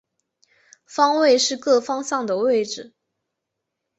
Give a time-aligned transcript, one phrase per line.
[0.83, 2.95] 方位是各方向的位置。